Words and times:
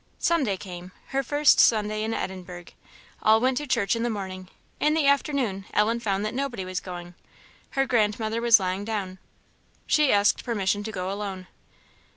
Sunday 0.17 0.57
came 0.57 0.93
her 1.09 1.21
first 1.21 1.59
Sunday 1.59 2.01
in 2.01 2.11
Edinburgh. 2.11 2.65
All 3.21 3.39
went 3.39 3.57
to 3.57 3.67
church 3.67 3.95
in 3.95 4.01
the 4.01 4.09
morning; 4.09 4.49
in 4.79 4.95
the 4.95 5.05
afternoon 5.05 5.65
Ellen 5.75 5.99
found 5.99 6.25
that 6.25 6.33
nobody 6.33 6.65
was 6.65 6.79
going; 6.79 7.13
her 7.77 7.85
grandmother 7.85 8.41
was 8.41 8.59
lying 8.59 8.83
down. 8.83 9.19
She 9.85 10.11
asked 10.11 10.43
permission 10.43 10.83
to 10.85 10.91
go 10.91 11.11
alone. 11.11 11.45